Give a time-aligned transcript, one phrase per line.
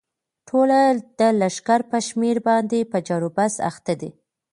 [0.47, 0.79] ټوله
[1.19, 4.11] د لښکر پر شمېر باندې په جرو بحث اخته دي.